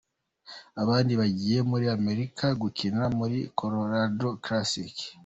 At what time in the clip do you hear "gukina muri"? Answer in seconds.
2.61-3.37